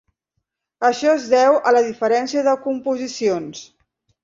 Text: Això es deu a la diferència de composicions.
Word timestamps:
Això 0.89 1.11
es 1.17 1.27
deu 1.33 1.59
a 1.59 1.75
la 1.77 1.85
diferència 1.89 2.45
de 2.49 2.57
composicions. 2.65 3.65